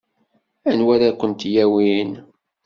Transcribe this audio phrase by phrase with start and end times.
[0.69, 2.09] Anwa ara kent-yawin?